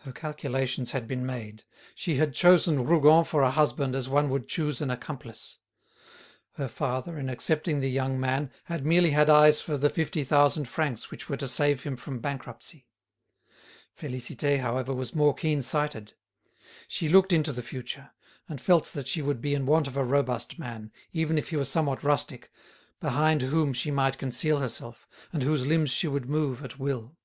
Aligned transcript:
Her 0.00 0.12
calculations 0.12 0.90
had 0.90 1.08
been 1.08 1.24
made; 1.24 1.64
she 1.94 2.16
had 2.16 2.34
chosen 2.34 2.84
Rougon 2.84 3.24
for 3.24 3.40
a 3.40 3.50
husband 3.50 3.96
as 3.96 4.06
one 4.06 4.28
would 4.28 4.46
choose 4.46 4.82
an 4.82 4.90
accomplice. 4.90 5.60
Her 6.56 6.68
father, 6.68 7.18
in 7.18 7.30
accepting 7.30 7.80
the 7.80 7.88
young 7.90 8.20
man, 8.20 8.50
had 8.64 8.84
merely 8.84 9.12
had 9.12 9.30
eyes 9.30 9.62
for 9.62 9.78
the 9.78 9.88
fifty 9.88 10.24
thousand 10.24 10.68
francs 10.68 11.10
which 11.10 11.30
were 11.30 11.38
to 11.38 11.48
save 11.48 11.84
him 11.84 11.96
from 11.96 12.18
bankruptcy. 12.20 12.86
Félicité, 13.98 14.60
however, 14.60 14.92
was 14.92 15.14
more 15.14 15.32
keen 15.32 15.62
sighted. 15.62 16.12
She 16.86 17.08
looked 17.08 17.32
into 17.32 17.50
the 17.50 17.62
future, 17.62 18.10
and 18.50 18.60
felt 18.60 18.92
that 18.92 19.08
she 19.08 19.22
would 19.22 19.40
be 19.40 19.54
in 19.54 19.64
want 19.64 19.86
of 19.88 19.96
a 19.96 20.04
robust 20.04 20.58
man, 20.58 20.92
even 21.14 21.38
if 21.38 21.48
he 21.48 21.56
were 21.56 21.64
somewhat 21.64 22.04
rustic, 22.04 22.52
behind 23.00 23.40
whom 23.40 23.72
she 23.72 23.90
might 23.90 24.18
conceal 24.18 24.58
herself, 24.58 25.08
and 25.32 25.42
whose 25.42 25.64
limbs 25.66 25.88
she 25.88 26.08
would 26.08 26.28
move 26.28 26.62
at 26.62 26.78
will. 26.78 27.16